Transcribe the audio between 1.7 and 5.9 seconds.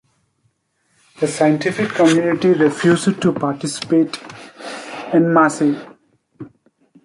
community refused to participate "en masse".